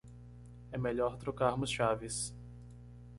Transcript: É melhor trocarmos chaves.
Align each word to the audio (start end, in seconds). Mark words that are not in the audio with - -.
É 0.71 0.79
melhor 0.79 1.15
trocarmos 1.15 1.69
chaves. 1.71 2.33